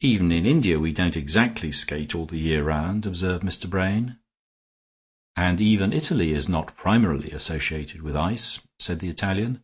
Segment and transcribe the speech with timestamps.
[0.00, 3.70] "Even in India we don't exactly skate all the year round," observed Mr.
[3.70, 4.18] Brain.
[5.36, 9.62] "And even Italy is not primarily associated with ice," said the Italian.